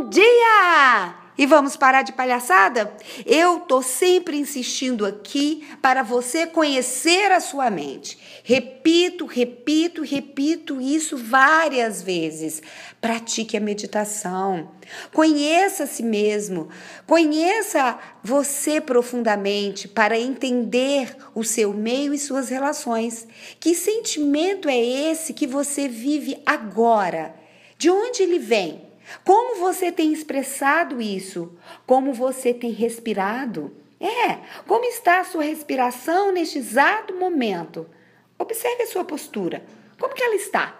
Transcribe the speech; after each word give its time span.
Bom 0.00 0.08
dia! 0.08 1.14
E 1.36 1.44
vamos 1.44 1.76
parar 1.76 2.00
de 2.00 2.14
palhaçada? 2.14 2.90
Eu 3.26 3.60
tô 3.60 3.82
sempre 3.82 4.38
insistindo 4.38 5.04
aqui 5.04 5.68
para 5.82 6.02
você 6.02 6.46
conhecer 6.46 7.30
a 7.30 7.38
sua 7.38 7.70
mente. 7.70 8.18
Repito, 8.42 9.26
repito, 9.26 10.02
repito 10.02 10.80
isso 10.80 11.18
várias 11.18 12.00
vezes. 12.00 12.62
Pratique 12.98 13.58
a 13.58 13.60
meditação. 13.60 14.70
Conheça 15.12 15.84
a 15.84 15.86
si 15.86 16.02
mesmo. 16.02 16.70
Conheça 17.06 17.98
você 18.24 18.80
profundamente 18.80 19.86
para 19.86 20.18
entender 20.18 21.14
o 21.34 21.44
seu 21.44 21.74
meio 21.74 22.14
e 22.14 22.18
suas 22.18 22.48
relações. 22.48 23.28
Que 23.60 23.74
sentimento 23.74 24.66
é 24.66 24.78
esse 24.78 25.34
que 25.34 25.46
você 25.46 25.86
vive 25.86 26.40
agora? 26.46 27.34
De 27.76 27.90
onde 27.90 28.22
ele 28.22 28.38
vem? 28.38 28.89
Como 29.24 29.60
você 29.60 29.90
tem 29.90 30.12
expressado 30.12 31.00
isso? 31.00 31.52
Como 31.86 32.12
você 32.12 32.52
tem 32.54 32.70
respirado? 32.70 33.74
É, 34.00 34.38
como 34.66 34.84
está 34.84 35.20
a 35.20 35.24
sua 35.24 35.44
respiração 35.44 36.32
neste 36.32 36.58
exato 36.58 37.14
momento? 37.14 37.86
Observe 38.38 38.84
a 38.84 38.86
sua 38.86 39.04
postura. 39.04 39.62
Como 39.98 40.14
que 40.14 40.22
ela 40.22 40.34
está? 40.34 40.74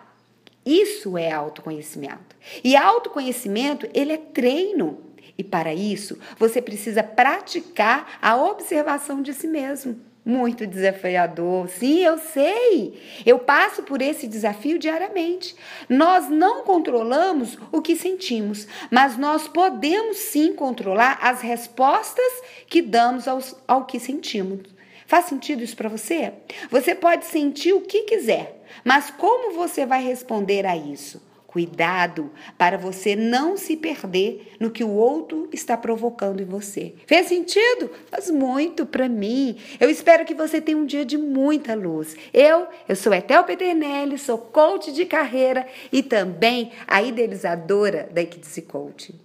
Isso 0.65 1.19
é 1.19 1.31
autoconhecimento. 1.31 2.37
E 2.65 2.77
autoconhecimento, 2.77 3.89
ele 3.93 4.13
é 4.13 4.17
treino. 4.17 5.03
E 5.37 5.45
para 5.45 5.73
isso, 5.75 6.19
você 6.39 6.61
precisa 6.61 7.03
praticar 7.03 8.19
a 8.21 8.37
observação 8.37 9.23
de 9.23 9.33
si 9.33 9.47
mesmo 9.47 10.11
muito 10.25 10.67
desafiador. 10.67 11.69
Sim, 11.69 12.01
eu 12.01 12.19
sei. 12.19 13.01
Eu 13.25 13.39
passo 13.39 13.83
por 13.83 14.03
esse 14.03 14.27
desafio 14.27 14.79
diariamente. 14.79 15.57
Nós 15.89 16.29
não 16.29 16.63
controlamos 16.63 17.59
o 17.73 17.81
que 17.81 17.97
sentimos, 17.97 18.67
mas 18.91 19.17
nós 19.17 19.49
podemos 19.49 20.17
sim 20.19 20.55
controlar 20.55 21.19
as 21.23 21.41
respostas 21.41 22.33
que 22.67 22.83
damos 22.83 23.27
aos, 23.27 23.57
ao 23.67 23.85
que 23.85 23.99
sentimos. 23.99 24.61
Faz 25.07 25.25
sentido 25.25 25.65
isso 25.65 25.77
para 25.77 25.89
você? 25.89 26.33
Você 26.71 26.95
pode 26.95 27.25
sentir 27.25 27.73
o 27.73 27.81
que 27.81 28.03
quiser, 28.03 28.63
mas 28.85 29.11
como 29.11 29.55
você 29.55 29.85
vai 29.85 30.05
responder 30.05 30.65
a 30.65 30.77
isso? 30.77 31.30
Cuidado 31.51 32.31
para 32.57 32.79
você 32.79 33.17
não 33.17 33.57
se 33.57 33.77
perder 33.77 34.53
no 34.61 34.71
que 34.71 34.85
o 34.85 34.91
outro 34.91 35.49
está 35.53 35.77
provocando 35.77 36.41
em 36.41 36.45
você. 36.45 36.95
Fez 37.09 37.27
sentido? 37.27 37.91
Faz 38.09 38.31
muito 38.31 38.87
para 38.87 39.09
mim. 39.09 39.59
Eu 39.81 39.91
espero 39.91 40.25
que 40.25 40.33
você 40.33 40.61
tenha 40.61 40.79
um 40.79 40.87
dia 40.87 41.05
de 41.05 41.19
muita 41.19 41.75
luz. 41.75 42.15
Eu, 42.33 42.69
eu 42.89 42.95
sou 42.95 43.13
Etel 43.13 43.43
Peternelli, 43.43 44.17
sou 44.17 44.39
coach 44.39 44.93
de 44.93 45.05
carreira 45.05 45.67
e 45.91 46.05
também 46.05 46.71
a 46.87 47.03
idealizadora 47.03 48.09
da 48.13 48.23
Equidice 48.23 48.63
Coaching. 48.63 49.19